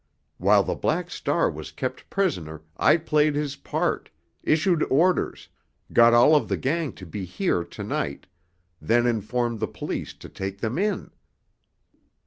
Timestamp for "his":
3.35-3.55